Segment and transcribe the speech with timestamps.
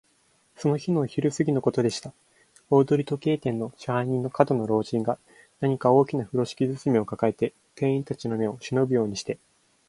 [0.57, 2.11] その日のお昼すぎのことでした。
[2.71, 5.19] 大鳥時計店の支配人の門野老人が、
[5.59, 9.37] 何か大きなふろしき包みをかかえて、店員たちの目をしのぶようにして、